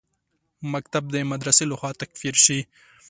مکتب 0.73 1.03
د 1.11 1.15
مدرسې 1.31 1.65
لخوا 1.71 1.91
تکفیر 2.01 2.35
شي. 2.45 2.59